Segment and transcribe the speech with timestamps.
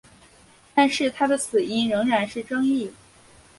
[0.73, 2.91] 但是他的死因依然是争议。